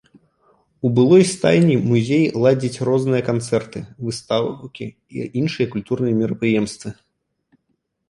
[0.87, 4.85] У былой стайні музей ладзіць розныя канцэрты, выстаўкі
[5.15, 6.89] і іншыя культурныя мерапрыемствы.